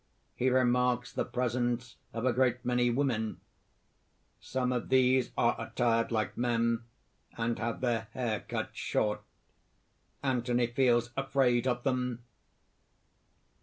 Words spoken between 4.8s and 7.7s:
these are attired like men, and